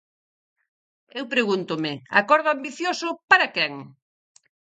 [1.19, 1.91] Eu pregúntome:
[2.21, 3.73] acordo ambicioso, ¿para quen?